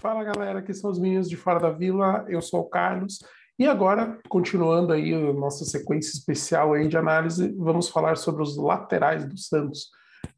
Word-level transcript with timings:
Fala 0.00 0.24
galera, 0.24 0.60
aqui 0.60 0.72
são 0.72 0.90
os 0.90 0.98
meninos 0.98 1.28
de 1.28 1.36
Fora 1.36 1.60
da 1.60 1.70
Vila, 1.70 2.24
eu 2.26 2.40
sou 2.40 2.60
o 2.60 2.68
Carlos. 2.70 3.18
E 3.58 3.66
agora, 3.66 4.18
continuando 4.30 4.94
aí 4.94 5.12
a 5.12 5.32
nossa 5.34 5.66
sequência 5.66 6.16
especial 6.16 6.72
aí 6.72 6.88
de 6.88 6.96
análise, 6.96 7.54
vamos 7.58 7.90
falar 7.90 8.16
sobre 8.16 8.42
os 8.42 8.56
laterais 8.56 9.26
do 9.26 9.36
Santos, 9.36 9.90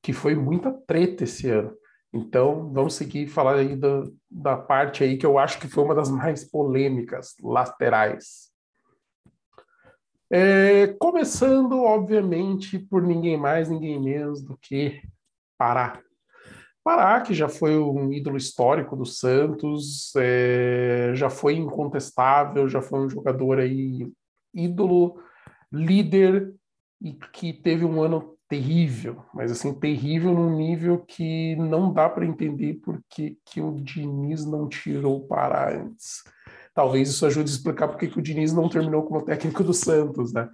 que 0.02 0.12
foi 0.12 0.34
muita 0.34 0.72
treta 0.72 1.22
esse 1.22 1.48
ano. 1.48 1.72
Então, 2.12 2.72
vamos 2.72 2.94
seguir 2.94 3.28
falar 3.28 3.54
aí 3.54 3.76
da, 3.76 4.02
da 4.28 4.56
parte 4.56 5.04
aí 5.04 5.16
que 5.16 5.24
eu 5.24 5.38
acho 5.38 5.60
que 5.60 5.68
foi 5.68 5.84
uma 5.84 5.94
das 5.94 6.10
mais 6.10 6.42
polêmicas, 6.42 7.36
laterais. 7.40 8.50
É, 10.28 10.88
começando, 10.98 11.80
obviamente, 11.84 12.80
por 12.80 13.00
ninguém 13.00 13.36
mais, 13.36 13.68
ninguém 13.68 14.02
menos 14.02 14.42
do 14.42 14.56
que 14.56 15.00
Pará. 15.56 16.02
Pará, 16.84 17.20
que 17.20 17.32
já 17.32 17.48
foi 17.48 17.78
um 17.78 18.12
ídolo 18.12 18.36
histórico 18.36 18.96
do 18.96 19.06
Santos, 19.06 20.12
é, 20.16 21.12
já 21.14 21.30
foi 21.30 21.54
incontestável, 21.54 22.68
já 22.68 22.82
foi 22.82 23.00
um 23.00 23.08
jogador 23.08 23.60
aí 23.60 24.10
ídolo, 24.52 25.20
líder 25.72 26.52
e 27.00 27.12
que 27.12 27.52
teve 27.52 27.84
um 27.84 28.02
ano 28.02 28.36
terrível, 28.48 29.24
mas 29.32 29.50
assim 29.50 29.72
terrível 29.72 30.34
num 30.34 30.56
nível 30.56 30.98
que 30.98 31.56
não 31.56 31.92
dá 31.92 32.08
para 32.08 32.26
entender 32.26 32.80
porque 32.84 33.38
que 33.46 33.62
o 33.62 33.80
Diniz 33.80 34.44
não 34.44 34.68
tirou 34.68 35.18
o 35.18 35.26
Pará 35.26 35.74
antes. 35.74 36.22
Talvez 36.74 37.08
isso 37.08 37.24
ajude 37.24 37.50
a 37.50 37.54
explicar 37.54 37.88
porque 37.88 38.08
que 38.08 38.18
o 38.18 38.22
Diniz 38.22 38.52
não 38.52 38.68
terminou 38.68 39.04
como 39.04 39.24
técnico 39.24 39.64
do 39.64 39.72
Santos, 39.72 40.32
né? 40.32 40.50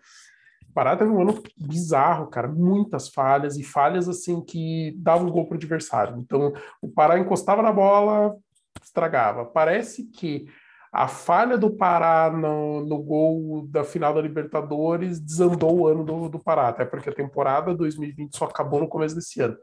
Pará 0.78 0.96
teve 0.96 1.10
um 1.10 1.20
ano 1.20 1.42
bizarro, 1.56 2.28
cara, 2.28 2.46
muitas 2.46 3.08
falhas 3.08 3.56
e 3.56 3.64
falhas 3.64 4.08
assim 4.08 4.40
que 4.40 4.94
davam 4.98 5.28
gol 5.28 5.44
para 5.44 5.54
o 5.54 5.56
adversário. 5.56 6.16
Então, 6.20 6.52
o 6.80 6.88
Pará 6.88 7.18
encostava 7.18 7.62
na 7.62 7.72
bola, 7.72 8.36
estragava. 8.80 9.44
Parece 9.44 10.04
que 10.04 10.46
a 10.92 11.08
falha 11.08 11.58
do 11.58 11.68
Pará 11.68 12.30
no, 12.30 12.86
no 12.86 13.02
gol 13.02 13.66
da 13.66 13.82
final 13.82 14.14
da 14.14 14.20
Libertadores 14.20 15.18
desandou 15.18 15.80
o 15.80 15.88
ano 15.88 16.04
do, 16.04 16.28
do 16.28 16.38
Pará, 16.38 16.68
até 16.68 16.84
porque 16.84 17.10
a 17.10 17.12
temporada 17.14 17.74
2020 17.74 18.36
só 18.36 18.44
acabou 18.44 18.78
no 18.78 18.88
começo 18.88 19.16
desse 19.16 19.40
ano. 19.40 19.56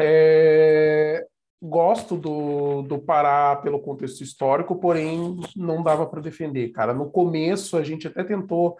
É, 0.00 1.26
gosto 1.60 2.16
do, 2.16 2.80
do 2.80 2.98
Pará 2.98 3.54
pelo 3.56 3.80
contexto 3.80 4.22
histórico, 4.22 4.76
porém 4.76 5.38
não 5.54 5.82
dava 5.82 6.06
para 6.06 6.22
defender, 6.22 6.70
cara. 6.70 6.94
No 6.94 7.10
começo 7.10 7.76
a 7.76 7.82
gente 7.82 8.06
até 8.06 8.24
tentou 8.24 8.78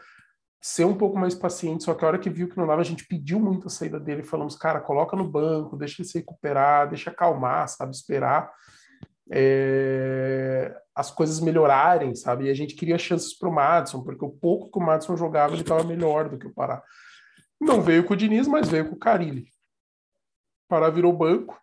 ser 0.60 0.84
um 0.84 0.96
pouco 0.96 1.18
mais 1.18 1.34
paciente, 1.34 1.84
só 1.84 1.94
que 1.94 2.04
a 2.04 2.08
hora 2.08 2.18
que 2.18 2.28
viu 2.28 2.48
que 2.48 2.56
não 2.56 2.66
dava, 2.66 2.80
a 2.80 2.84
gente 2.84 3.06
pediu 3.06 3.38
muito 3.38 3.68
a 3.68 3.70
saída 3.70 4.00
dele, 4.00 4.22
falamos, 4.22 4.56
cara, 4.56 4.80
coloca 4.80 5.16
no 5.16 5.28
banco, 5.28 5.76
deixa 5.76 6.02
ele 6.02 6.08
se 6.08 6.18
recuperar, 6.18 6.88
deixa 6.88 7.10
acalmar, 7.10 7.68
sabe, 7.68 7.94
esperar 7.94 8.52
é, 9.30 10.74
as 10.94 11.10
coisas 11.10 11.40
melhorarem, 11.40 12.14
sabe, 12.14 12.46
e 12.46 12.50
a 12.50 12.54
gente 12.54 12.74
queria 12.74 12.98
chances 12.98 13.36
para 13.36 13.48
o 13.48 13.52
Madison, 13.52 14.02
porque 14.02 14.24
o 14.24 14.30
pouco 14.30 14.70
que 14.70 14.78
o 14.78 14.82
Madison 14.82 15.16
jogava, 15.16 15.52
ele 15.52 15.62
estava 15.62 15.84
melhor 15.84 16.28
do 16.28 16.38
que 16.38 16.46
o 16.46 16.54
Pará. 16.54 16.82
Não 17.60 17.82
veio 17.82 18.04
com 18.04 18.14
o 18.14 18.16
Diniz, 18.16 18.46
mas 18.46 18.68
veio 18.68 18.88
com 18.88 18.94
o 18.94 18.98
Carilli. 18.98 19.42
O 19.42 20.68
Pará 20.68 20.90
virou 20.90 21.12
banco 21.12 21.60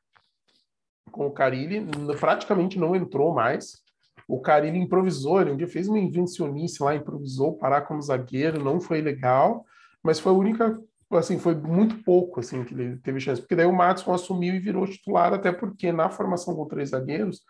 com 1.11 1.27
o 1.27 1.31
Carilli, 1.31 1.85
praticamente 2.19 2.77
não 2.77 2.95
entrou 2.95 3.33
mais, 3.33 3.83
o 4.27 4.39
Carilli 4.41 4.79
improvisou, 4.79 5.41
ele 5.41 5.51
um 5.51 5.57
dia 5.57 5.67
fez 5.67 5.87
uma 5.87 5.99
invencionice 5.99 6.81
lá, 6.81 6.95
improvisou, 6.95 7.57
parar 7.57 7.81
como 7.81 8.01
zagueiro, 8.01 8.63
não 8.63 8.79
foi 8.79 9.01
legal, 9.01 9.65
mas 10.03 10.19
foi 10.19 10.31
a 10.31 10.35
única, 10.35 10.79
assim, 11.11 11.37
foi 11.37 11.55
muito 11.55 12.03
pouco, 12.03 12.39
assim, 12.39 12.63
que 12.63 12.73
ele 12.73 12.97
teve 12.97 13.19
chance, 13.19 13.41
porque 13.41 13.55
daí 13.55 13.65
o 13.65 13.73
Matson 13.73 14.13
assumiu 14.13 14.55
e 14.55 14.59
virou 14.59 14.87
titular, 14.87 15.33
até 15.33 15.51
porque 15.51 15.91
na 15.91 16.09
formação 16.09 16.55
com 16.55 16.67
três 16.67 16.89
zagueiros, 16.89 17.41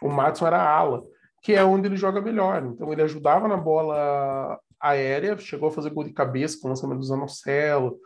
o 0.00 0.08
Matson 0.08 0.46
era 0.46 0.62
ala, 0.62 1.02
que 1.42 1.54
é 1.54 1.64
onde 1.64 1.88
ele 1.88 1.96
joga 1.96 2.20
melhor, 2.20 2.64
então 2.64 2.92
ele 2.92 3.02
ajudava 3.02 3.48
na 3.48 3.56
bola 3.56 4.58
aérea, 4.80 5.36
chegou 5.38 5.68
a 5.68 5.72
fazer 5.72 5.90
gol 5.90 6.04
de 6.04 6.12
cabeça 6.12 6.58
com 6.60 6.66
o 6.66 6.70
lançamento 6.70 6.98
do 6.98 7.04
Zanocelo, 7.04 7.98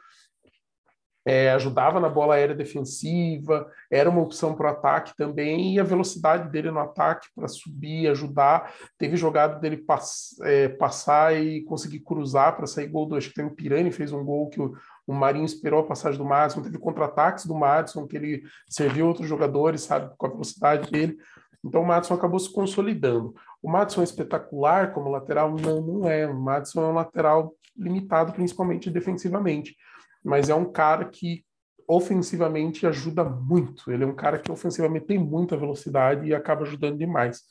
é, 1.27 1.51
ajudava 1.51 1.99
na 1.99 2.09
bola 2.09 2.37
aérea 2.37 2.55
defensiva, 2.55 3.69
era 3.91 4.09
uma 4.09 4.23
opção 4.23 4.55
para 4.55 4.69
o 4.69 4.71
ataque 4.71 5.13
também, 5.17 5.75
e 5.75 5.81
a 5.81 5.83
velocidade 5.83 6.49
dele 6.49 6.71
no 6.71 6.79
ataque 6.79 7.27
para 7.35 7.49
subir, 7.49 8.07
ajudar. 8.07 8.73
Teve 8.97 9.17
jogada 9.17 9.59
dele 9.59 9.77
pass, 9.77 10.37
é, 10.43 10.69
passar 10.69 11.37
e 11.37 11.63
conseguir 11.63 11.99
cruzar 11.99 12.55
para 12.57 12.69
sair 12.69 12.87
gol 12.87 13.07
do. 13.07 13.17
Acho 13.17 13.31
que 13.31 13.35
tem 13.35 13.45
o 13.45 13.51
Pirani, 13.51 13.91
fez 13.91 14.13
um 14.13 14.25
gol 14.25 14.49
que 14.49 14.63
o, 14.63 14.77
o 15.05 15.13
Marinho 15.13 15.45
esperou 15.45 15.81
a 15.81 15.87
passagem 15.87 16.17
do 16.17 16.25
Madison, 16.25 16.63
teve 16.63 16.79
contra-ataques 16.79 17.45
do 17.45 17.57
Madison, 17.57 18.07
que 18.07 18.17
ele 18.17 18.45
serviu 18.69 19.09
outros 19.09 19.29
jogadores, 19.29 19.81
sabe, 19.81 20.15
com 20.17 20.27
a 20.27 20.31
velocidade 20.31 20.93
dele. 20.93 21.19
Então 21.65 21.83
o 21.83 21.87
Madison 21.87 22.15
acabou 22.15 22.39
se 22.39 22.53
consolidando. 22.53 23.35
O 23.61 23.69
Madison 23.69 24.03
é 24.03 24.05
espetacular 24.05 24.93
como 24.93 25.11
lateral? 25.11 25.53
Não, 25.61 25.83
não 25.83 26.09
é. 26.09 26.25
O 26.25 26.39
Madison 26.39 26.85
é 26.85 26.87
um 26.87 26.95
lateral 26.95 27.53
limitado, 27.77 28.33
principalmente 28.33 28.89
defensivamente 28.91 29.77
mas 30.27 30.49
é 30.49 30.55
um 30.55 30.65
cara 30.65 31.05
que 31.05 31.45
ofensivamente 31.89 32.85
ajuda 32.85 33.23
muito. 33.23 33.93
Ele 33.93 34.03
é 34.03 34.07
um 34.07 34.15
cara 34.15 34.41
que 34.41 34.51
ofensivamente 34.51 35.07
tem 35.07 35.19
muita 35.19 35.57
velocidade 35.57 36.27
e 36.27 36.35
acaba 36.35 36.63
ajudando 36.63 36.99
demais. 36.99 37.43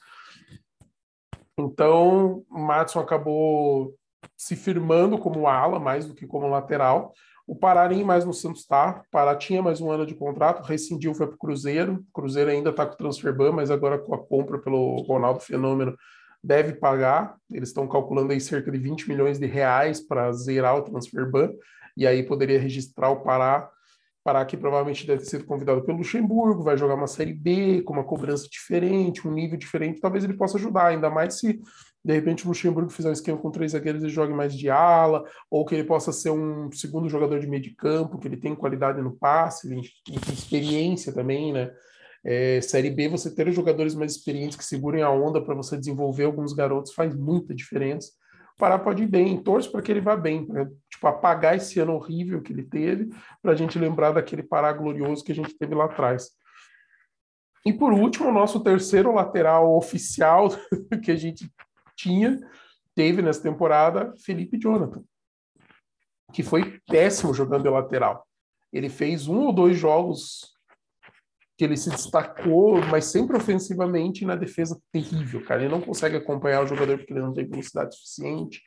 Então, 1.58 2.44
o 2.52 2.60
Matson 2.60 3.00
acabou 3.00 3.96
se 4.36 4.58
firmando 4.58 5.18
como 5.18 5.48
ala 5.48 5.80
mais 5.80 6.06
do 6.06 6.14
que 6.14 6.28
como 6.28 6.50
lateral. 6.50 7.14
O 7.48 7.56
Pará 7.56 7.88
nem 7.88 8.04
mais 8.04 8.26
no 8.26 8.34
Santos 8.34 8.62
está. 8.62 9.04
Pará 9.10 9.36
tinha 9.38 9.62
mais 9.62 9.80
um 9.80 9.90
ano 9.90 10.06
de 10.06 10.14
contrato, 10.14 10.62
rescindiu, 10.62 11.14
foi 11.14 11.28
para 11.28 11.36
o 11.36 11.40
Cruzeiro. 11.40 12.04
Cruzeiro 12.14 12.50
ainda 12.50 12.72
está 12.72 12.86
com 12.86 12.96
o 12.96 12.98
transferban, 12.98 13.54
mas 13.54 13.72
agora 13.72 13.98
com 13.98 14.14
a 14.14 14.22
compra 14.22 14.60
pelo 14.60 15.02
Ronaldo 15.04 15.40
Fenômeno 15.40 15.96
deve 16.44 16.74
pagar. 16.74 17.38
Eles 17.50 17.70
estão 17.70 17.88
calculando 17.88 18.34
aí 18.34 18.42
cerca 18.42 18.70
de 18.70 18.78
20 18.78 19.08
milhões 19.08 19.40
de 19.40 19.46
reais 19.46 20.06
para 20.06 20.30
zerar 20.34 20.76
o 20.76 20.82
transferban 20.82 21.54
e 21.96 22.06
aí 22.06 22.24
poderia 22.24 22.60
registrar 22.60 23.10
o 23.10 23.22
Pará. 23.22 23.70
Pará 24.24 24.44
que 24.44 24.58
provavelmente 24.58 25.06
deve 25.06 25.20
ter 25.20 25.30
sido 25.30 25.46
convidado 25.46 25.84
pelo 25.84 26.00
Luxemburgo, 26.00 26.64
vai 26.64 26.76
jogar 26.76 26.96
uma 26.96 27.06
Série 27.06 27.34
B 27.34 27.84
com 27.84 27.94
uma 27.94 28.04
cobrança 28.04 28.48
diferente, 28.50 29.28
um 29.28 29.32
nível 29.32 29.56
diferente, 29.56 30.02
talvez 30.02 30.24
ele 30.24 30.34
possa 30.34 30.58
ajudar, 30.58 30.88
ainda 30.88 31.12
mais 31.12 31.36
se 31.36 31.62
de 32.04 32.14
repente 32.14 32.44
o 32.44 32.48
Luxemburgo 32.48 32.90
fizer 32.90 33.10
um 33.10 33.14
esquema 33.14 33.38
com 33.38 33.52
três 33.52 33.72
zagueiros 33.74 34.04
e 34.04 34.10
jogue 34.10 34.34
mais 34.34 34.56
de 34.56 34.70
ala, 34.70 35.24
ou 35.50 35.64
que 35.64 35.76
ele 35.76 35.84
possa 35.84 36.12
ser 36.12 36.32
um 36.32 36.72
segundo 36.72 37.10
jogador 37.10 37.40
de 37.40 37.48
meio 37.48 37.62
de 37.62 37.76
campo, 37.76 38.18
que 38.20 38.28
ele 38.28 38.38
tem 38.38 38.56
qualidade 38.56 39.02
no 39.02 39.16
passe, 39.16 39.68
experiência 40.32 41.14
também, 41.14 41.54
né? 41.54 41.72
É, 42.24 42.60
série 42.62 42.90
B, 42.90 43.08
você 43.08 43.34
ter 43.34 43.52
jogadores 43.52 43.94
mais 43.94 44.14
experientes 44.14 44.58
que 44.58 44.66
segurem 44.66 45.04
a 45.04 45.12
onda 45.12 45.40
para 45.44 45.54
você 45.54 45.78
desenvolver 45.78 46.24
alguns 46.24 46.54
garotos 46.54 46.94
faz 46.94 47.16
muita 47.16 47.54
diferença. 47.54 48.12
Pará 48.58 48.80
pode 48.80 49.04
ir 49.04 49.08
bem, 49.08 49.42
torço 49.42 49.72
para 49.72 49.82
que 49.82 49.92
ele 49.92 50.00
vá 50.00 50.16
bem, 50.16 50.46
para 50.46 50.70
tipo, 50.90 51.08
apagar 51.08 51.56
esse 51.56 51.80
ano 51.80 51.94
horrível 51.94 52.42
que 52.42 52.54
ele 52.54 52.64
teve, 52.64 53.10
para 53.42 53.52
a 53.52 53.56
gente 53.56 53.78
lembrar 53.78 54.12
daquele 54.12 54.44
Pará 54.44 54.72
glorioso 54.72 55.24
que 55.24 55.32
a 55.32 55.36
gente 55.36 55.58
teve 55.58 55.76
lá 55.76 55.86
atrás. 55.86 56.32
E 57.66 57.74
por 57.74 57.92
último, 57.92 58.30
o 58.30 58.34
nosso 58.34 58.62
terceiro 58.64 59.14
lateral 59.14 59.76
oficial 59.76 60.50
que 61.04 61.12
a 61.12 61.16
gente 61.16 61.52
tinha, 61.98 62.40
teve 62.94 63.22
nessa 63.22 63.42
temporada, 63.42 64.14
Felipe 64.24 64.58
Jonathan, 64.58 65.04
que 66.32 66.44
foi 66.44 66.80
péssimo 66.88 67.34
jogando 67.34 67.64
de 67.64 67.70
lateral. 67.70 68.26
Ele 68.72 68.88
fez 68.90 69.28
um 69.28 69.48
ou 69.48 69.54
dois 69.54 69.78
jogos 69.78 70.55
que 71.58 71.64
ele 71.64 71.78
se 71.78 71.90
destacou, 71.90 72.82
mas 72.92 73.06
sempre 73.06 73.38
ofensivamente 73.38 74.26
na 74.26 74.36
defesa 74.36 74.80
terrível, 74.92 75.44
cara. 75.46 75.62
Ele 75.62 75.72
não 75.72 75.82
consegue 75.82 76.18
acompanhar 76.18 76.62
o 76.62 76.68
jogador 76.68 76.98
porque 76.98 77.14
ele 77.14 77.22
não 77.22 77.34
tem 77.34 77.48
velocidade 77.48 77.96
suficiente. 77.96 78.62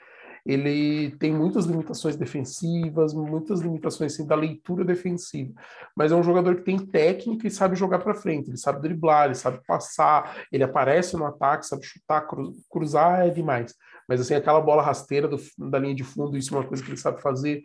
Ele 0.46 1.10
tem 1.18 1.30
muitas 1.30 1.66
limitações 1.66 2.16
defensivas, 2.16 3.12
muitas 3.12 3.60
limitações 3.60 4.14
assim, 4.14 4.26
da 4.26 4.34
leitura 4.34 4.84
defensiva. 4.84 5.52
Mas 5.94 6.10
é 6.10 6.16
um 6.16 6.22
jogador 6.22 6.56
que 6.56 6.62
tem 6.62 6.78
técnica 6.78 7.46
e 7.46 7.50
sabe 7.50 7.76
jogar 7.76 7.98
para 7.98 8.14
frente. 8.14 8.48
Ele 8.48 8.56
sabe 8.56 8.80
driblar, 8.80 9.26
ele 9.26 9.34
sabe 9.34 9.60
passar, 9.66 10.46
ele 10.50 10.64
aparece 10.64 11.16
no 11.16 11.26
ataque, 11.26 11.66
sabe 11.66 11.84
chutar, 11.84 12.26
cruzar 12.70 13.26
é 13.26 13.30
demais. 13.30 13.74
Mas 14.08 14.22
assim, 14.22 14.34
aquela 14.34 14.60
bola 14.60 14.82
rasteira 14.82 15.28
do, 15.28 15.36
da 15.58 15.78
linha 15.78 15.94
de 15.94 16.04
fundo, 16.04 16.36
isso 16.38 16.54
é 16.54 16.58
uma 16.58 16.66
coisa 16.66 16.82
que 16.82 16.88
ele 16.88 16.96
sabe 16.96 17.20
fazer. 17.20 17.62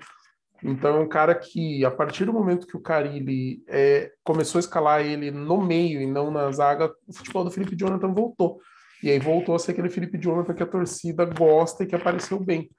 Então 0.63 0.95
é 0.95 0.99
um 0.99 1.07
cara 1.07 1.35
que, 1.35 1.83
a 1.83 1.91
partir 1.91 2.23
do 2.23 2.31
momento 2.31 2.65
que 2.65 2.77
o 2.77 2.81
Carilli 2.81 3.61
é, 3.67 4.13
começou 4.23 4.59
a 4.59 4.61
escalar 4.61 5.01
ele 5.01 5.29
no 5.29 5.61
meio 5.61 6.01
e 6.01 6.05
não 6.05 6.31
na 6.31 6.49
zaga, 6.51 6.93
o 7.05 7.13
futebol 7.13 7.43
do 7.43 7.51
Felipe 7.51 7.75
Jonathan 7.75 8.13
voltou. 8.13 8.61
E 9.03 9.09
aí 9.09 9.19
voltou 9.19 9.53
a 9.53 9.59
ser 9.59 9.71
aquele 9.71 9.89
Felipe 9.89 10.17
Jonathan 10.17 10.53
que 10.53 10.63
a 10.63 10.67
torcida 10.67 11.25
gosta 11.25 11.83
e 11.83 11.87
que 11.87 11.95
apareceu 11.95 12.39
bem. 12.39 12.69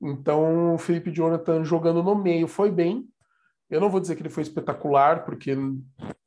Então 0.00 0.74
o 0.74 0.78
Felipe 0.78 1.10
Jonathan 1.10 1.64
jogando 1.64 2.02
no 2.02 2.14
meio 2.14 2.46
foi 2.46 2.70
bem. 2.70 3.08
Eu 3.68 3.80
não 3.80 3.90
vou 3.90 4.00
dizer 4.00 4.14
que 4.14 4.22
ele 4.22 4.28
foi 4.28 4.42
espetacular, 4.42 5.24
porque 5.24 5.56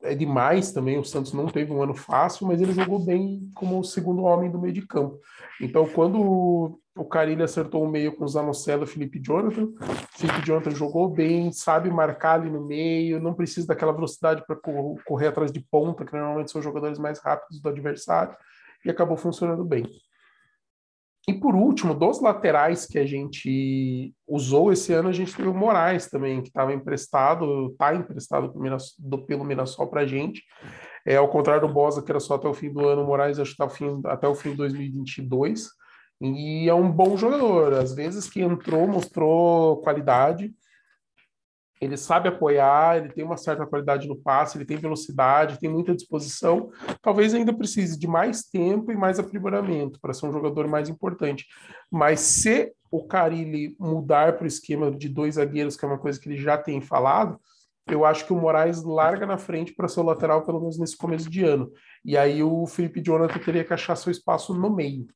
é 0.02 0.14
demais 0.14 0.72
também. 0.72 0.98
O 0.98 1.04
Santos 1.04 1.32
não 1.32 1.46
teve 1.46 1.72
um 1.72 1.80
ano 1.80 1.94
fácil, 1.94 2.46
mas 2.46 2.60
ele 2.60 2.72
jogou 2.72 2.98
bem 2.98 3.48
como 3.54 3.78
o 3.78 3.84
segundo 3.84 4.24
homem 4.24 4.50
do 4.50 4.58
meio 4.58 4.74
de 4.74 4.84
campo. 4.84 5.18
Então, 5.60 5.88
quando 5.88 6.78
o 6.96 7.04
Carilli 7.04 7.42
acertou 7.42 7.84
o 7.84 7.88
meio 7.88 8.16
com 8.16 8.24
o 8.24 8.28
Zanocelo 8.28 8.84
e 8.84 8.86
Felipe 8.86 9.20
Jonathan, 9.20 9.68
Felipe 10.16 10.44
Jonathan 10.44 10.70
jogou 10.70 11.08
bem, 11.08 11.52
sabe 11.52 11.90
marcar 11.90 12.40
ali 12.40 12.50
no 12.50 12.64
meio, 12.64 13.20
não 13.20 13.34
precisa 13.34 13.66
daquela 13.66 13.92
velocidade 13.92 14.42
para 14.46 14.56
correr 15.04 15.28
atrás 15.28 15.52
de 15.52 15.60
ponta, 15.60 16.04
que 16.04 16.12
normalmente 16.12 16.50
são 16.50 16.62
jogadores 16.62 16.98
mais 16.98 17.18
rápidos 17.18 17.60
do 17.60 17.68
adversário, 17.68 18.34
e 18.84 18.90
acabou 18.90 19.16
funcionando 19.16 19.64
bem. 19.64 19.84
E 21.28 21.34
por 21.34 21.56
último, 21.56 21.92
dos 21.92 22.20
laterais 22.20 22.86
que 22.86 23.00
a 23.00 23.04
gente 23.04 24.14
usou 24.28 24.72
esse 24.72 24.92
ano, 24.92 25.08
a 25.08 25.12
gente 25.12 25.34
teve 25.34 25.48
o 25.48 25.54
Moraes 25.54 26.08
também, 26.08 26.40
que 26.40 26.48
estava 26.48 26.72
emprestado, 26.72 27.72
está 27.72 27.94
emprestado 27.94 28.52
pelo 29.26 29.44
Mirassol 29.44 29.88
para 29.88 30.02
a 30.02 30.06
gente. 30.06 30.44
É, 31.04 31.16
ao 31.16 31.28
contrário 31.28 31.66
do 31.66 31.74
Bosa, 31.74 32.00
que 32.00 32.12
era 32.12 32.20
só 32.20 32.36
até 32.36 32.46
o 32.46 32.54
fim 32.54 32.72
do 32.72 32.86
ano, 32.86 33.02
o 33.02 33.06
Moraes 33.06 33.40
acho 33.40 33.50
que 33.50 33.56
tá 33.56 33.68
fim, 33.68 34.00
até 34.06 34.28
o 34.28 34.36
fim 34.36 34.50
de 34.50 34.56
2022. 34.58 35.68
E 36.20 36.68
é 36.68 36.74
um 36.74 36.90
bom 36.90 37.16
jogador. 37.16 37.74
Às 37.74 37.94
vezes 37.94 38.28
que 38.28 38.40
entrou, 38.40 38.86
mostrou 38.86 39.80
qualidade 39.82 40.54
ele 41.80 41.96
sabe 41.96 42.28
apoiar, 42.28 42.96
ele 42.96 43.12
tem 43.12 43.22
uma 43.22 43.36
certa 43.36 43.66
qualidade 43.66 44.08
no 44.08 44.16
passe, 44.16 44.56
ele 44.56 44.64
tem 44.64 44.78
velocidade, 44.78 45.58
tem 45.58 45.68
muita 45.68 45.94
disposição. 45.94 46.70
Talvez 47.02 47.34
ainda 47.34 47.52
precise 47.52 47.98
de 47.98 48.06
mais 48.06 48.44
tempo 48.44 48.90
e 48.90 48.96
mais 48.96 49.18
aprimoramento 49.18 50.00
para 50.00 50.14
ser 50.14 50.26
um 50.26 50.32
jogador 50.32 50.66
mais 50.66 50.88
importante. 50.88 51.46
Mas 51.90 52.20
se 52.20 52.72
o 52.90 53.04
Carilli 53.04 53.76
mudar 53.78 54.36
para 54.36 54.44
o 54.44 54.48
esquema 54.48 54.90
de 54.90 55.08
dois 55.08 55.34
zagueiros, 55.34 55.76
que 55.76 55.84
é 55.84 55.88
uma 55.88 55.98
coisa 55.98 56.18
que 56.18 56.28
ele 56.28 56.38
já 56.38 56.56
tem 56.56 56.80
falado, 56.80 57.38
eu 57.88 58.04
acho 58.04 58.26
que 58.26 58.32
o 58.32 58.36
Moraes 58.36 58.82
larga 58.82 59.26
na 59.26 59.38
frente 59.38 59.74
para 59.74 59.86
ser 59.86 60.00
o 60.00 60.04
lateral, 60.04 60.44
pelo 60.44 60.60
menos 60.60 60.78
nesse 60.78 60.96
começo 60.96 61.28
de 61.28 61.44
ano. 61.44 61.70
E 62.04 62.16
aí 62.16 62.42
o 62.42 62.66
Felipe 62.66 63.02
Jonathan 63.02 63.38
teria 63.38 63.64
que 63.64 63.74
achar 63.74 63.94
seu 63.96 64.10
espaço 64.10 64.54
no 64.54 64.74
meio. 64.74 65.06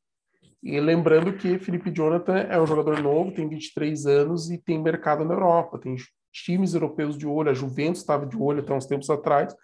E 0.62 0.78
lembrando 0.78 1.32
que 1.32 1.58
Felipe 1.58 1.90
Jonathan 1.90 2.36
é 2.36 2.60
um 2.60 2.66
jogador 2.66 3.02
novo, 3.02 3.32
tem 3.32 3.48
23 3.48 4.06
anos 4.06 4.50
e 4.50 4.58
tem 4.58 4.80
mercado 4.80 5.24
na 5.24 5.34
Europa, 5.34 5.78
tem 5.78 5.96
times 6.32 6.74
europeus 6.74 7.16
de 7.16 7.26
olho, 7.26 7.50
a 7.50 7.54
Juventus 7.54 8.00
estava 8.00 8.26
de 8.26 8.36
olho 8.36 8.60
até 8.60 8.74
uns 8.74 8.86
tempos 8.86 9.08
atrás, 9.08 9.54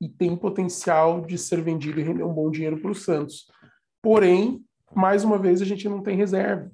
e 0.00 0.08
tem 0.08 0.36
potencial 0.36 1.20
de 1.20 1.36
ser 1.36 1.60
vendido 1.60 2.00
e 2.00 2.04
render 2.04 2.22
um 2.22 2.32
bom 2.32 2.50
dinheiro 2.50 2.80
para 2.80 2.90
o 2.90 2.94
Santos. 2.94 3.46
Porém, 4.00 4.62
mais 4.94 5.24
uma 5.24 5.38
vez, 5.38 5.60
a 5.60 5.64
gente 5.64 5.88
não 5.88 6.02
tem 6.02 6.16
reserva. 6.16 6.70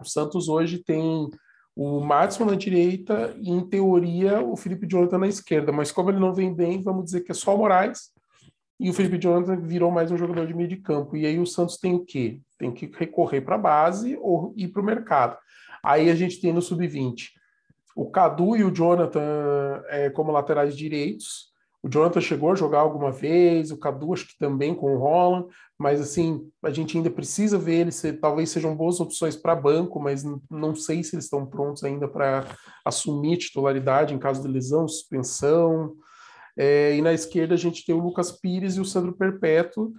O 0.00 0.04
Santos 0.04 0.48
hoje 0.48 0.78
tem 0.82 1.28
o 1.76 2.00
Madison 2.00 2.46
na 2.46 2.54
direita 2.54 3.34
e, 3.38 3.50
em 3.50 3.66
teoria, 3.68 4.40
o 4.40 4.56
Felipe 4.56 4.86
Jonathan 4.86 5.18
na 5.18 5.28
esquerda. 5.28 5.70
Mas 5.70 5.92
como 5.92 6.10
ele 6.10 6.18
não 6.18 6.34
vem 6.34 6.54
bem, 6.54 6.82
vamos 6.82 7.04
dizer 7.04 7.20
que 7.20 7.32
é 7.32 7.34
só 7.34 7.54
o 7.54 7.58
Moraes 7.58 8.10
e 8.80 8.88
o 8.88 8.94
Felipe 8.94 9.18
Jonathan 9.18 9.60
virou 9.60 9.90
mais 9.90 10.10
um 10.10 10.16
jogador 10.16 10.46
de 10.46 10.54
meio 10.54 10.68
de 10.68 10.78
campo. 10.78 11.16
E 11.16 11.26
aí 11.26 11.38
o 11.38 11.46
Santos 11.46 11.76
tem 11.76 11.94
o 11.94 12.04
quê? 12.04 12.40
Tem 12.58 12.72
que 12.72 12.90
recorrer 12.96 13.42
para 13.42 13.56
a 13.56 13.58
base 13.58 14.16
ou 14.20 14.54
ir 14.56 14.68
para 14.68 14.80
o 14.80 14.84
mercado. 14.84 15.36
Aí 15.84 16.10
a 16.10 16.14
gente 16.14 16.40
tem 16.40 16.52
no 16.52 16.62
sub-20 16.62 17.28
o 17.94 18.10
Cadu 18.10 18.56
e 18.56 18.64
o 18.64 18.74
Jonathan 18.74 19.82
é, 19.88 20.08
como 20.08 20.32
laterais 20.32 20.74
direitos. 20.74 21.50
O 21.82 21.88
Jonathan 21.88 22.20
chegou 22.20 22.50
a 22.50 22.54
jogar 22.54 22.80
alguma 22.80 23.10
vez, 23.12 23.70
o 23.70 23.76
Cadu 23.76 24.12
acho 24.14 24.26
que 24.26 24.38
também 24.38 24.74
com 24.74 24.94
o 24.94 24.98
Roland, 24.98 25.46
mas 25.78 26.00
assim, 26.00 26.50
a 26.62 26.70
gente 26.70 26.96
ainda 26.96 27.10
precisa 27.10 27.58
ver 27.58 27.80
eles, 27.80 27.96
se, 27.96 28.12
talvez 28.12 28.50
sejam 28.50 28.76
boas 28.76 29.00
opções 29.00 29.36
para 29.36 29.54
banco, 29.54 29.98
mas 29.98 30.22
não 30.50 30.74
sei 30.74 31.02
se 31.02 31.14
eles 31.14 31.24
estão 31.24 31.44
prontos 31.44 31.84
ainda 31.84 32.06
para 32.06 32.46
assumir 32.84 33.38
titularidade 33.38 34.14
em 34.14 34.18
caso 34.18 34.42
de 34.42 34.48
lesão, 34.48 34.88
suspensão. 34.88 35.94
É, 36.56 36.96
e 36.96 37.02
na 37.02 37.12
esquerda 37.12 37.54
a 37.54 37.58
gente 37.58 37.84
tem 37.84 37.94
o 37.94 38.00
Lucas 38.00 38.32
Pires 38.32 38.76
e 38.76 38.80
o 38.80 38.84
Sandro 38.84 39.12
Perpétuo 39.12 39.92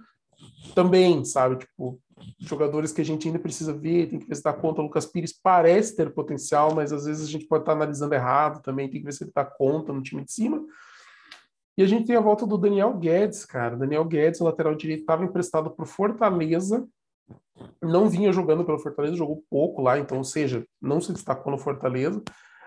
também, 0.74 1.24
sabe? 1.24 1.56
Tipo, 1.56 2.00
jogadores 2.38 2.92
que 2.92 3.00
a 3.00 3.04
gente 3.04 3.26
ainda 3.26 3.38
precisa 3.38 3.72
ver, 3.72 4.08
tem 4.08 4.18
que 4.18 4.26
ver 4.26 4.34
se 4.34 4.42
dá 4.42 4.52
conta. 4.52 4.80
O 4.80 4.84
Lucas 4.84 5.06
Pires 5.06 5.32
parece 5.32 5.96
ter 5.96 6.12
potencial, 6.12 6.74
mas 6.74 6.92
às 6.92 7.04
vezes 7.04 7.26
a 7.26 7.30
gente 7.30 7.46
pode 7.46 7.62
estar 7.62 7.72
analisando 7.72 8.14
errado 8.14 8.62
também, 8.62 8.88
tem 8.88 9.00
que 9.00 9.06
ver 9.06 9.12
se 9.12 9.24
ele 9.24 9.32
dá 9.34 9.44
conta 9.44 9.92
no 9.92 10.02
time 10.02 10.24
de 10.24 10.32
cima. 10.32 10.64
E 11.76 11.82
a 11.82 11.86
gente 11.86 12.06
tem 12.06 12.16
a 12.16 12.20
volta 12.20 12.46
do 12.46 12.58
Daniel 12.58 12.92
Guedes, 12.98 13.44
cara. 13.44 13.76
Daniel 13.76 14.04
Guedes, 14.04 14.40
lateral 14.40 14.74
direito, 14.74 15.00
estava 15.00 15.24
emprestado 15.24 15.70
para 15.70 15.86
Fortaleza, 15.86 16.86
não 17.80 18.08
vinha 18.08 18.32
jogando 18.32 18.64
pelo 18.64 18.78
Fortaleza, 18.78 19.16
jogou 19.16 19.42
pouco 19.48 19.80
lá, 19.80 19.98
então, 19.98 20.18
ou 20.18 20.24
seja, 20.24 20.66
não 20.80 21.00
se 21.00 21.12
destacou 21.12 21.50
no 21.50 21.58
Fortaleza. 21.58 22.22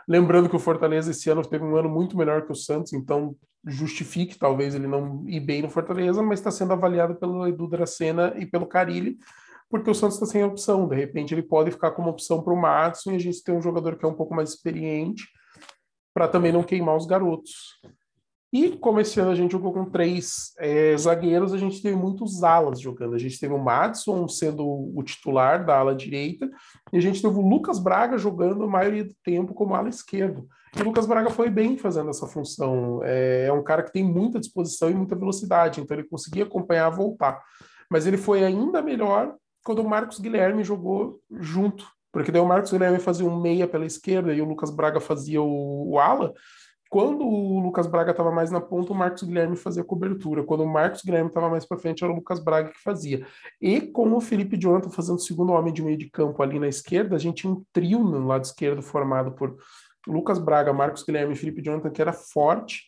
Lembrando 0.08 0.50
que 0.50 0.56
o 0.56 0.60
Fortaleza 0.60 1.12
esse 1.12 1.30
ano 1.30 1.42
teve 1.42 1.64
um 1.64 1.76
ano 1.76 1.90
muito 1.90 2.18
melhor 2.18 2.46
que 2.46 2.52
o 2.52 2.56
Santos, 2.56 2.94
então 2.94 3.36
justifique 3.66 4.38
talvez 4.38 4.76
ele 4.76 4.88
não 4.88 5.28
ir 5.28 5.40
bem 5.40 5.62
no 5.62 5.70
Fortaleza, 5.70 6.22
mas 6.22 6.40
está 6.40 6.52
sendo 6.52 6.74
avaliado 6.74 7.16
pelo 7.16 7.48
Edu 7.48 7.68
Dracena 7.68 8.34
e 8.38 8.46
pelo 8.46 8.68
Carilli, 8.68 9.18
porque 9.70 9.90
o 9.90 9.96
Santos 9.96 10.16
está 10.16 10.28
sem 10.28 10.44
opção. 10.44 10.88
De 10.88 10.96
repente 10.96 11.34
ele 11.34 11.42
pode 11.42 11.72
ficar 11.72 11.92
como 11.92 12.10
opção 12.10 12.44
para 12.44 12.54
o 12.54 12.62
Matson 12.62 13.12
e 13.12 13.16
a 13.16 13.20
gente 13.20 13.44
tem 13.44 13.56
um 13.56 13.62
jogador 13.62 13.98
que 13.98 14.06
é 14.06 14.08
um 14.08 14.14
pouco 14.14 14.36
mais 14.36 14.50
experiente 14.50 15.24
para 16.14 16.28
também 16.28 16.52
não 16.52 16.64
queimar 16.64 16.96
os 16.96 17.06
garotos. 17.06 17.80
E 18.54 18.78
como 18.78 19.00
esse 19.00 19.20
ano 19.20 19.32
a 19.32 19.36
gente 19.36 19.52
jogou 19.52 19.74
com 19.74 19.86
três 19.86 20.54
é, 20.60 20.96
zagueiros, 20.98 21.54
a 21.54 21.58
gente 21.58 21.82
teve 21.82 21.96
muitos 21.96 22.44
alas 22.44 22.80
jogando. 22.80 23.16
A 23.16 23.20
gente 23.20 23.40
teve 23.40 23.54
o 23.54 23.58
Madison 23.58 24.28
sendo 24.28 24.66
o 24.66 25.04
titular 25.04 25.66
da 25.66 25.78
ala 25.78 25.96
direita, 25.96 26.50
e 26.94 26.98
a 26.98 27.02
gente 27.02 27.22
teve 27.22 27.38
o 27.38 27.48
Lucas 27.48 27.80
Braga 27.80 28.18
jogando 28.18 28.64
a 28.64 28.68
maioria 28.68 29.04
do 29.04 29.16
tempo 29.24 29.54
como 29.54 29.76
ala 29.76 29.90
esquerdo. 29.90 30.48
E 30.76 30.82
o 30.82 30.86
Lucas 30.86 31.06
Braga 31.06 31.30
foi 31.30 31.50
bem 31.50 31.78
fazendo 31.78 32.10
essa 32.10 32.28
função. 32.28 33.02
É, 33.04 33.46
é 33.48 33.54
um 33.54 33.64
cara 33.64 33.84
que 33.84 33.92
tem 33.92 34.04
muita 34.04 34.40
disposição 34.40 34.90
e 34.90 34.94
muita 34.94 35.16
velocidade, 35.16 35.82
então 35.82 35.98
ele 35.98 36.08
conseguia 36.08 36.44
acompanhar, 36.44 36.90
voltar. 36.90 37.42
Mas 37.90 38.06
ele 38.06 38.18
foi 38.18 38.44
ainda 38.44 38.82
melhor 38.82 39.36
quando 39.64 39.80
o 39.80 39.90
Marcos 39.90 40.20
Guilherme 40.20 40.64
jogou 40.64 41.20
junto, 41.40 41.86
porque 42.12 42.32
daí 42.32 42.42
o 42.42 42.48
Marcos 42.48 42.72
Guilherme 42.72 43.00
fazia 43.00 43.26
um 43.26 43.42
meia 43.42 43.68
pela 43.68 43.86
esquerda 43.86 44.34
e 44.34 44.42
o 44.42 44.46
Lucas 44.46 44.70
Braga 44.70 45.00
fazia 45.00 45.42
o, 45.42 45.92
o 45.92 46.00
ala. 46.00 46.34
Quando 46.96 47.28
o 47.28 47.60
Lucas 47.60 47.88
Braga 47.88 48.12
estava 48.12 48.32
mais 48.32 48.52
na 48.52 48.62
ponta, 48.62 48.94
o 48.94 48.96
Marcos 48.96 49.24
Guilherme 49.24 49.58
fazia 49.58 49.84
cobertura. 49.84 50.46
Quando 50.46 50.64
o 50.64 50.66
Marcos 50.66 51.02
Guilherme 51.02 51.28
estava 51.28 51.50
mais 51.50 51.66
para 51.66 51.78
frente, 51.78 52.02
era 52.02 52.14
o 52.14 52.16
Lucas 52.16 52.40
Braga 52.40 52.72
que 52.72 52.82
fazia. 52.82 53.28
E 53.60 53.82
com 53.82 54.14
o 54.14 54.22
Felipe 54.22 54.56
Jonathan 54.56 54.90
fazendo 54.90 55.18
o 55.18 55.20
segundo 55.20 55.52
homem 55.52 55.74
de 55.74 55.84
meio 55.84 55.98
de 55.98 56.10
campo 56.10 56.42
ali 56.42 56.58
na 56.58 56.70
esquerda, 56.70 57.18
a 57.18 57.20
gente 57.20 57.42
tinha 57.42 57.52
um 57.52 57.66
trio 57.74 58.00
no 58.00 58.26
lado 58.26 58.46
esquerdo 58.46 58.82
formado 58.82 59.34
por 59.34 59.58
Lucas 60.08 60.40
Braga, 60.40 60.72
Marcos 60.72 61.04
Guilherme 61.04 61.34
e 61.34 61.36
Felipe 61.36 61.62
Jonathan, 61.62 61.90
que 61.90 62.02
era 62.02 62.14
forte, 62.14 62.84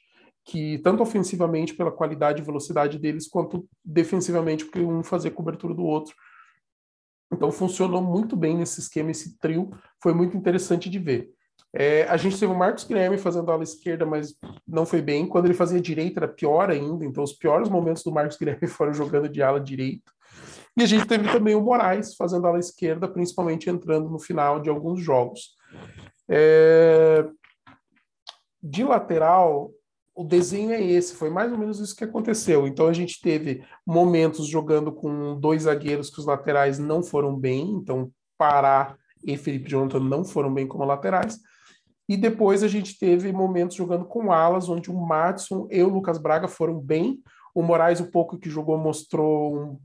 que 0.46 0.78
tanto 0.78 1.04
ofensivamente 1.04 1.74
pela 1.74 1.92
qualidade 1.92 2.42
e 2.42 2.46
velocidade 2.46 2.98
deles, 2.98 3.28
quanto 3.28 3.68
defensivamente, 3.84 4.64
porque 4.64 4.80
um 4.80 5.04
fazia 5.04 5.32
cobertura 5.32 5.74
do 5.74 5.84
outro. 5.84 6.16
Então 7.30 7.52
funcionou 7.52 8.02
muito 8.02 8.38
bem 8.38 8.56
nesse 8.56 8.80
esquema, 8.80 9.12
esse 9.12 9.38
trio, 9.38 9.70
foi 10.02 10.14
muito 10.14 10.38
interessante 10.38 10.90
de 10.90 10.98
ver. 10.98 11.37
É, 11.74 12.04
a 12.04 12.18
gente 12.18 12.40
teve 12.40 12.52
o 12.52 12.58
Marcos 12.58 12.86
Guilherme 12.86 13.18
fazendo 13.18 13.52
ala 13.52 13.64
esquerda, 13.64 14.06
mas 14.06 14.36
não 14.68 14.86
foi 14.86 15.02
bem. 15.02 15.28
Quando 15.28 15.46
ele 15.46 15.54
fazia 15.54 15.82
direita 15.82 16.20
era 16.20 16.28
pior 16.28 16.70
ainda, 16.70 17.06
então 17.06 17.24
os 17.24 17.34
piores 17.34 17.70
momentos 17.70 18.04
do 18.04 18.12
Marcos 18.12 18.38
Guilherme 18.38 18.68
foram 18.68 18.94
jogando 18.94 19.30
de 19.30 19.42
ala 19.42 19.60
direita. 19.60 20.12
E 20.78 20.84
a 20.84 20.86
gente 20.86 21.08
teve 21.08 21.32
também 21.32 21.56
o 21.56 21.62
Moraes 21.62 22.16
fazendo 22.16 22.46
ala 22.46 22.60
esquerda, 22.60 23.08
principalmente 23.08 23.70
entrando 23.70 24.10
no 24.10 24.20
final 24.20 24.60
de 24.60 24.70
alguns 24.70 25.02
jogos. 25.02 25.56
É... 26.30 27.26
De 28.62 28.84
lateral, 28.84 29.72
o 30.16 30.24
desenho 30.24 30.72
é 30.72 30.82
esse, 30.82 31.16
foi 31.16 31.30
mais 31.30 31.52
ou 31.52 31.58
menos 31.58 31.80
isso 31.80 31.96
que 31.96 32.04
aconteceu. 32.04 32.68
Então 32.68 32.88
a 32.88 32.94
gente 32.94 33.22
teve 33.22 33.64
momentos 33.86 34.48
jogando 34.48 34.92
com 34.92 35.40
dois 35.40 35.64
zagueiros 35.64 36.10
que 36.10 36.20
os 36.20 36.26
laterais 36.26 36.80
não 36.80 37.04
foram 37.04 37.36
bem, 37.36 37.70
então 37.72 38.12
Pará 38.38 38.96
e 39.24 39.38
Felipe 39.38 39.70
Jonathan 39.70 40.00
não 40.00 40.26
foram 40.26 40.52
bem 40.54 40.68
como 40.68 40.86
laterais. 40.86 41.40
E 42.08 42.16
depois 42.16 42.64
a 42.64 42.68
gente 42.68 42.98
teve 42.98 43.32
momentos 43.32 43.76
jogando 43.76 44.06
com 44.06 44.32
alas, 44.32 44.70
onde 44.70 44.90
o 44.90 44.96
Matson 44.96 45.68
e 45.70 45.82
o 45.84 45.90
Lucas 45.90 46.18
Braga 46.18 46.48
foram 46.48 46.80
bem. 46.80 47.20
O 47.54 47.62
Moraes, 47.62 48.00
o 48.00 48.10
pouco 48.10 48.38
que 48.38 48.50
jogou, 48.50 48.78
mostrou 48.78 49.80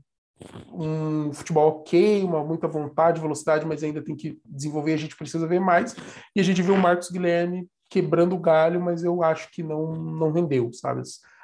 um, 0.73 1.27
um 1.27 1.33
futebol 1.33 1.79
ok, 1.79 2.23
uma 2.23 2.43
muita 2.43 2.67
vontade, 2.67 3.19
velocidade, 3.19 3.65
mas 3.65 3.83
ainda 3.83 4.01
tem 4.01 4.15
que 4.15 4.39
desenvolver, 4.45 4.93
a 4.93 4.97
gente 4.97 5.17
precisa 5.17 5.47
ver 5.47 5.59
mais. 5.59 5.95
E 6.35 6.39
a 6.39 6.43
gente 6.43 6.61
viu 6.61 6.75
o 6.75 6.81
Marcos 6.81 7.09
Guilherme 7.09 7.67
quebrando 7.89 8.35
o 8.35 8.39
galho, 8.39 8.81
mas 8.81 9.03
eu 9.03 9.21
acho 9.21 9.51
que 9.51 9.61
não, 9.61 9.93
não 9.93 10.31
rendeu, 10.31 10.71
sabe? 10.73 11.01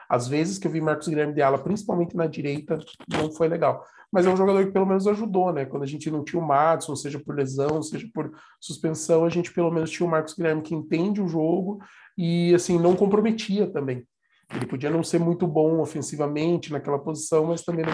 Às 0.10 0.28
vezes 0.28 0.58
que 0.58 0.66
eu 0.66 0.72
vi 0.72 0.82
Marcos 0.82 1.08
Guilherme 1.08 1.34
de 1.34 1.42
ala, 1.42 1.60
principalmente 1.60 2.16
na 2.16 2.26
direita, 2.26 2.80
não 3.08 3.32
foi 3.32 3.48
legal. 3.48 3.86
Mas 4.12 4.26
é 4.26 4.30
um 4.30 4.36
jogador 4.36 4.66
que 4.66 4.72
pelo 4.72 4.88
menos 4.88 5.06
ajudou, 5.06 5.54
né? 5.54 5.66
Quando 5.66 5.84
a 5.84 5.86
gente 5.86 6.10
não 6.10 6.24
tinha 6.24 6.42
o 6.42 6.46
Madison, 6.46 6.96
seja 6.96 7.20
por 7.20 7.36
lesão, 7.36 7.84
seja 7.84 8.10
por 8.12 8.32
suspensão, 8.60 9.24
a 9.24 9.30
gente 9.30 9.54
pelo 9.54 9.72
menos 9.72 9.92
tinha 9.92 10.08
o 10.08 10.10
Marcos 10.10 10.34
Guilherme 10.34 10.64
que 10.64 10.74
entende 10.74 11.22
o 11.22 11.28
jogo 11.28 11.80
e, 12.18 12.54
assim, 12.56 12.80
não 12.80 12.96
comprometia 12.96 13.72
também. 13.72 14.04
Ele 14.52 14.66
podia 14.66 14.90
não 14.90 15.04
ser 15.04 15.20
muito 15.20 15.46
bom 15.46 15.80
ofensivamente 15.80 16.72
naquela 16.72 16.98
posição, 16.98 17.46
mas 17.46 17.62
também 17.62 17.86
não 17.86 17.94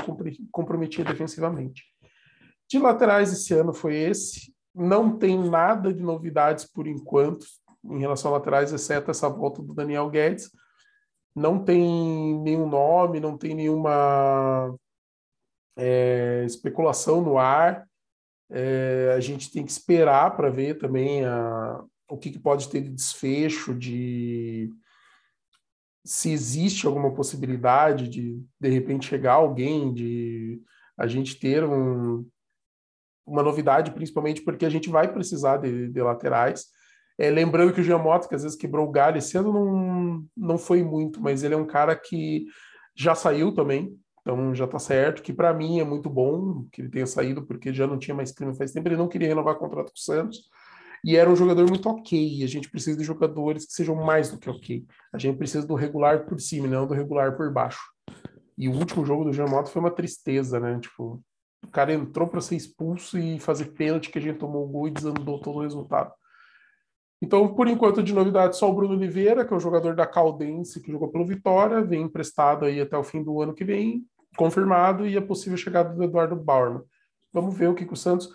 comprometia 0.51 1.03
defensivamente. 1.03 1.84
De 2.69 2.79
laterais 2.79 3.34
esse 3.34 3.53
ano 3.53 3.74
foi 3.74 3.95
esse. 3.95 4.53
Não 4.74 5.17
tem 5.17 5.38
nada 5.38 5.93
de 5.93 6.01
novidades 6.01 6.65
por 6.65 6.88
enquanto. 6.88 7.45
em 7.84 8.00
relação 8.00 8.31
a 8.31 8.38
laterais, 8.38 8.74
exceto 8.74 9.12
essa 9.12 9.29
volta 9.29 9.62
do 9.62 9.74
Daniel 9.74 10.10
Guedes. 10.10 10.50
Não 11.36 11.63
tem 11.63 12.39
nenhum 12.39 12.68
nome, 12.68 13.20
não 13.20 13.38
tem 13.38 13.54
nenhuma 13.54 14.74
é, 15.75 16.44
especulação 16.46 17.22
no 17.22 17.38
ar. 17.38 17.88
É, 18.50 19.13
a 19.15 19.20
gente 19.20 19.51
tem 19.51 19.65
que 19.65 19.72
esperar 19.72 20.36
para 20.36 20.50
ver 20.50 20.77
também 20.77 21.25
a, 21.25 21.84
o 22.10 22.18
que, 22.18 22.32
que, 22.32 22.39
pode 22.39 22.70
ter 22.70 22.82
de 22.82 22.89
desfecho, 22.89 23.74
de 23.74 24.70
se 26.06 26.32
existe 26.32 26.86
alguma 26.86 27.13
possibilidade 27.13 28.08
de 28.08 28.42
de 28.60 28.70
repente 28.70 29.08
chegar 29.08 29.34
alguém, 29.34 29.92
de 29.92 30.62
a 30.98 31.08
gente 31.08 31.38
ter 31.39 31.63
um, 31.63 32.25
uma 33.25 33.42
novidade, 33.42 33.92
principalmente 33.92 34.42
porque 34.42 34.65
a 34.65 34.70
gente 34.70 34.89
vai 34.89 35.12
precisar 35.12 35.58
de, 35.58 35.89
de 35.89 36.01
laterais. 36.01 36.68
É, 37.17 37.29
lembrando 37.29 37.74
que 37.74 37.79
o 37.79 37.84
Giamotto, 37.84 38.27
que 38.27 38.36
às 38.36 38.43
vezes 38.43 38.57
quebrou 38.57 38.88
o 38.88 38.91
galho, 38.91 39.17
esse 39.17 39.38
ano 39.38 39.53
não, 39.53 40.25
não 40.36 40.57
foi 40.57 40.84
muito, 40.84 41.22
mas 41.22 41.43
ele 41.43 41.53
é 41.53 41.57
um 41.57 41.65
cara 41.65 41.95
que 41.95 42.45
já 42.95 43.15
saiu 43.15 43.53
também, 43.53 43.98
então 44.22 44.53
já 44.53 44.65
está 44.65 44.79
certo, 44.79 45.22
que 45.22 45.31
para 45.31 45.53
mim 45.53 45.79
é 45.79 45.84
muito 45.84 46.10
bom 46.10 46.65
que 46.72 46.81
ele 46.81 46.89
tenha 46.89 47.05
saído, 47.05 47.45
porque 47.45 47.74
já 47.74 47.88
não 47.88 47.98
tinha 47.98 48.15
mais 48.15 48.31
clima 48.31 48.53
faz 48.53 48.72
tempo, 48.72 48.88
ele 48.88 48.98
não 48.98 49.07
queria 49.07 49.27
renovar 49.27 49.55
o 49.55 49.60
contrato 49.60 49.88
com 49.88 49.98
o 49.98 50.00
Santos, 50.00 50.50
e 51.05 51.15
era 51.15 51.29
um 51.29 51.36
jogador 51.36 51.69
muito 51.69 51.88
ok, 51.88 52.43
a 52.43 52.48
gente 52.48 52.69
precisa 52.69 52.98
de 52.98 53.03
jogadores 53.03 53.65
que 53.65 53.74
sejam 53.74 53.95
mais 53.95 54.31
do 54.31 54.39
que 54.39 54.50
ok, 54.50 54.86
a 55.13 55.17
gente 55.17 55.38
precisa 55.38 55.65
do 55.65 55.75
regular 55.75 56.25
por 56.25 56.39
cima, 56.41 56.67
não 56.67 56.88
do 56.88 56.93
regular 56.93 57.38
por 57.38 57.53
baixo. 57.53 57.79
E 58.57 58.67
o 58.67 58.74
último 58.74 59.05
jogo 59.05 59.25
do 59.25 59.34
Giamotto 59.34 59.69
foi 59.69 59.81
uma 59.81 59.91
tristeza, 59.91 60.60
né? 60.60 60.79
Tipo, 60.79 61.22
o 61.63 61.67
cara 61.67 61.93
entrou 61.93 62.27
para 62.27 62.41
ser 62.41 62.55
expulso 62.55 63.19
e 63.19 63.39
fazer 63.39 63.65
pênalti 63.74 64.10
que 64.10 64.17
a 64.17 64.22
gente 64.22 64.39
tomou 64.39 64.65
o 64.65 64.67
gol 64.67 64.88
e 64.88 64.91
desandou 64.91 65.39
todo 65.41 65.57
o 65.57 65.62
resultado. 65.62 66.12
Então, 67.25 67.55
por 67.55 67.67
enquanto, 67.67 68.03
de 68.03 68.13
novidade, 68.13 68.55
só 68.55 68.70
o 68.70 68.74
Bruno 68.75 68.94
Oliveira, 68.94 69.44
que 69.44 69.51
é 69.51 69.58
o 69.58 69.60
jogador 69.60 69.96
da 69.96 70.05
Caldense, 70.05 70.79
que 70.79 70.91
jogou 70.91 71.08
pelo 71.08 71.25
Vitória, 71.25 71.82
vem 71.82 72.03
emprestado 72.03 72.65
aí 72.65 72.79
até 72.79 72.96
o 72.96 73.03
fim 73.03 73.24
do 73.24 73.41
ano 73.41 73.51
que 73.51 73.65
vem, 73.65 74.05
confirmado, 74.38 75.08
e 75.08 75.17
a 75.17 75.22
possível 75.24 75.58
chegada 75.58 75.91
do 75.91 76.03
Eduardo 76.03 76.36
Bauerman. 76.36 76.84
Vamos 77.34 77.58
ver 77.58 77.67
o 77.67 77.74
que, 77.74 77.84
que 77.84 77.94
o 77.94 77.96
Santos. 77.96 78.29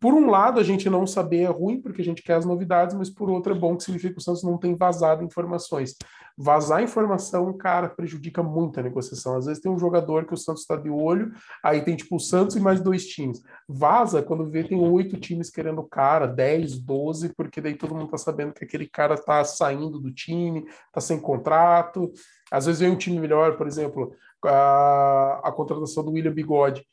Por 0.00 0.12
um 0.12 0.28
lado, 0.28 0.60
a 0.60 0.62
gente 0.62 0.90
não 0.90 1.06
saber 1.06 1.42
é 1.42 1.46
ruim, 1.46 1.80
porque 1.80 2.02
a 2.02 2.04
gente 2.04 2.22
quer 2.22 2.34
as 2.34 2.44
novidades, 2.44 2.94
mas 2.94 3.08
por 3.08 3.30
outro 3.30 3.54
é 3.54 3.58
bom 3.58 3.74
que 3.74 3.84
significa 3.84 4.12
que 4.12 4.18
o 4.18 4.22
Santos 4.22 4.42
não 4.42 4.58
tem 4.58 4.74
vazado 4.74 5.24
informações. 5.24 5.96
Vazar 6.36 6.82
informação, 6.82 7.50
cara, 7.56 7.88
prejudica 7.88 8.42
muito 8.42 8.78
a 8.78 8.82
negociação. 8.82 9.34
Às 9.36 9.46
vezes 9.46 9.62
tem 9.62 9.72
um 9.72 9.78
jogador 9.78 10.26
que 10.26 10.34
o 10.34 10.36
Santos 10.36 10.60
está 10.60 10.76
de 10.76 10.90
olho, 10.90 11.32
aí 11.62 11.80
tem 11.80 11.96
tipo 11.96 12.16
o 12.16 12.20
Santos 12.20 12.54
e 12.54 12.60
mais 12.60 12.82
dois 12.82 13.06
times. 13.06 13.42
Vaza 13.66 14.22
quando 14.22 14.44
vê 14.44 14.62
tem 14.62 14.78
oito 14.78 15.18
times 15.18 15.48
querendo 15.48 15.80
o 15.80 15.88
cara, 15.88 16.26
dez, 16.26 16.78
doze, 16.78 17.32
porque 17.34 17.58
daí 17.58 17.74
todo 17.74 17.94
mundo 17.94 18.10
tá 18.10 18.18
sabendo 18.18 18.52
que 18.52 18.64
aquele 18.64 18.86
cara 18.86 19.16
tá 19.16 19.42
saindo 19.42 19.98
do 19.98 20.12
time, 20.12 20.66
tá 20.92 21.00
sem 21.00 21.18
contrato. 21.18 22.12
Às 22.50 22.66
vezes 22.66 22.80
vem 22.80 22.90
um 22.90 22.96
time 22.96 23.18
melhor, 23.18 23.56
por 23.56 23.66
exemplo, 23.66 24.12
a, 24.44 25.40
a 25.44 25.50
contratação 25.52 26.04
do 26.04 26.12
William 26.12 26.32
Bigode 26.32 26.84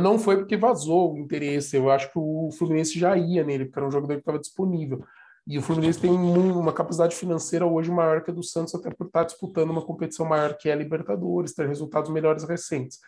não 0.00 0.18
foi 0.18 0.36
porque 0.36 0.56
vazou 0.56 1.14
o 1.14 1.18
interesse. 1.18 1.76
Eu 1.76 1.90
acho 1.90 2.10
que 2.10 2.18
o 2.18 2.50
Fluminense 2.58 2.98
já 2.98 3.16
ia 3.16 3.44
nele, 3.44 3.66
porque 3.66 3.78
era 3.78 3.88
um 3.88 3.92
jogador 3.92 4.14
que 4.14 4.20
estava 4.20 4.38
disponível. 4.38 5.04
E 5.46 5.58
o 5.58 5.62
Fluminense 5.62 6.00
tem 6.00 6.10
uma 6.10 6.72
capacidade 6.72 7.14
financeira 7.14 7.66
hoje 7.66 7.90
maior 7.90 8.22
que 8.22 8.30
a 8.30 8.34
do 8.34 8.42
Santos, 8.42 8.74
até 8.74 8.90
por 8.90 9.06
estar 9.06 9.24
disputando 9.24 9.70
uma 9.70 9.82
competição 9.82 10.24
maior 10.24 10.56
que 10.56 10.70
é 10.70 10.72
a 10.72 10.76
Libertadores, 10.76 11.54
ter 11.54 11.68
resultados 11.68 12.10
melhores 12.10 12.44
recentes. 12.44 12.98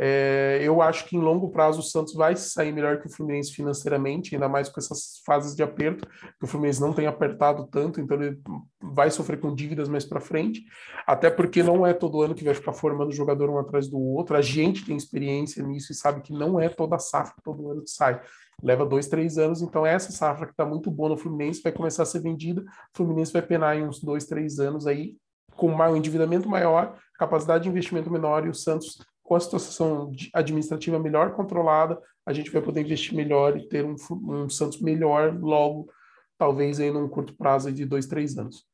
É, 0.00 0.60
eu 0.62 0.80
acho 0.80 1.06
que 1.06 1.16
em 1.16 1.20
longo 1.20 1.50
prazo 1.50 1.80
o 1.80 1.82
Santos 1.82 2.14
vai 2.14 2.36
sair 2.36 2.72
melhor 2.72 3.00
que 3.00 3.08
o 3.08 3.10
Fluminense 3.10 3.52
financeiramente, 3.52 4.32
ainda 4.32 4.48
mais 4.48 4.68
com 4.68 4.78
essas 4.78 5.20
fases 5.26 5.56
de 5.56 5.62
aperto, 5.62 6.06
que 6.38 6.44
o 6.44 6.46
Fluminense 6.46 6.80
não 6.80 6.92
tem 6.92 7.08
apertado 7.08 7.66
tanto, 7.66 8.00
então 8.00 8.22
ele 8.22 8.38
vai 8.80 9.10
sofrer 9.10 9.40
com 9.40 9.52
dívidas 9.52 9.88
mais 9.88 10.04
para 10.04 10.20
frente, 10.20 10.62
até 11.04 11.28
porque 11.28 11.64
não 11.64 11.84
é 11.84 11.92
todo 11.92 12.22
ano 12.22 12.32
que 12.32 12.44
vai 12.44 12.54
ficar 12.54 12.72
formando 12.72 13.10
jogador 13.10 13.50
um 13.50 13.58
atrás 13.58 13.88
do 13.88 13.98
outro. 13.98 14.36
A 14.36 14.42
gente 14.42 14.86
tem 14.86 14.96
experiência 14.96 15.64
nisso 15.64 15.90
e 15.90 15.96
sabe 15.96 16.20
que 16.20 16.32
não 16.32 16.60
é 16.60 16.68
toda 16.68 16.96
safra 17.00 17.34
todo 17.42 17.68
ano 17.68 17.82
que 17.82 17.90
sai. 17.90 18.20
Leva 18.62 18.86
dois, 18.86 19.08
três 19.08 19.36
anos, 19.36 19.62
então 19.62 19.84
essa 19.84 20.12
safra 20.12 20.46
que 20.46 20.52
está 20.52 20.64
muito 20.64 20.92
boa 20.92 21.08
no 21.08 21.16
Fluminense 21.16 21.60
vai 21.60 21.72
começar 21.72 22.04
a 22.04 22.06
ser 22.06 22.20
vendida. 22.20 22.60
O 22.62 22.96
Fluminense 22.96 23.32
vai 23.32 23.42
penar 23.42 23.76
em 23.76 23.84
uns 23.84 24.00
dois, 24.00 24.26
três 24.26 24.60
anos 24.60 24.86
aí, 24.86 25.16
com 25.56 25.72
um 25.72 25.96
endividamento 25.96 26.48
maior, 26.48 26.96
capacidade 27.18 27.64
de 27.64 27.68
investimento 27.68 28.08
menor, 28.08 28.46
e 28.46 28.48
o 28.48 28.54
Santos 28.54 28.96
com 29.28 29.34
a 29.34 29.40
situação 29.40 30.10
administrativa 30.32 30.98
melhor 30.98 31.32
controlada, 31.34 32.00
a 32.24 32.32
gente 32.32 32.50
vai 32.50 32.62
poder 32.62 32.80
investir 32.80 33.14
melhor 33.14 33.58
e 33.58 33.68
ter 33.68 33.84
um, 33.84 33.94
um 34.10 34.48
Santos 34.48 34.80
melhor 34.80 35.38
logo, 35.38 35.90
talvez 36.38 36.80
aí 36.80 36.90
num 36.90 37.06
curto 37.06 37.36
prazo 37.36 37.70
de 37.70 37.84
dois, 37.84 38.06
três 38.06 38.38
anos. 38.38 38.64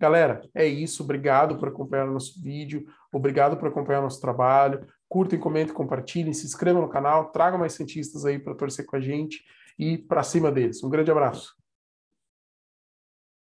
Galera, 0.00 0.42
é 0.52 0.66
isso. 0.66 1.04
Obrigado 1.04 1.58
por 1.58 1.68
acompanhar 1.68 2.08
o 2.08 2.12
nosso 2.12 2.42
vídeo. 2.42 2.86
Obrigado 3.12 3.56
por 3.56 3.68
acompanhar 3.68 4.00
o 4.00 4.04
nosso 4.04 4.20
trabalho. 4.20 4.84
Curtem, 5.08 5.38
comentem, 5.38 5.74
compartilhem, 5.74 6.32
se 6.32 6.46
inscrevam 6.46 6.82
no 6.82 6.88
canal, 6.88 7.30
tragam 7.30 7.58
mais 7.58 7.74
cientistas 7.74 8.24
aí 8.24 8.38
para 8.38 8.54
torcer 8.54 8.84
com 8.86 8.96
a 8.96 9.00
gente 9.00 9.44
e 9.78 9.96
para 9.96 10.24
cima 10.24 10.50
deles. 10.50 10.82
Um 10.82 10.90
grande 10.90 11.10
abraço. 11.10 11.59